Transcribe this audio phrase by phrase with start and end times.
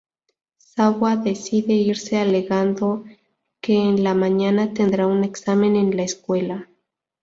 [0.57, 3.03] Sawa decide irse alegando
[3.61, 6.67] que en la mañana tendrá un examen en la escuela.